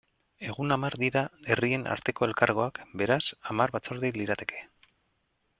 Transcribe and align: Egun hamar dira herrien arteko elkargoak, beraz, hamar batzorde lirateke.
Egun 0.51 0.75
hamar 0.75 0.95
dira 1.01 1.23
herrien 1.55 1.85
arteko 1.97 2.29
elkargoak, 2.29 2.81
beraz, 3.03 3.21
hamar 3.51 3.77
batzorde 3.77 4.15
lirateke. 4.21 4.69